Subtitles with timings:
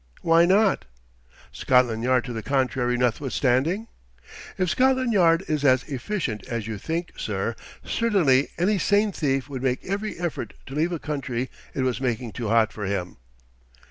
[0.23, 0.85] "Why not?"
[1.51, 3.87] "Scotland Yard to the contrary notwithstanding?"
[4.57, 9.61] "If Scotland Yard is as efficient as you think, sir, certainly any sane thief would
[9.61, 13.17] make every effort to leave a country it was making too hot for him."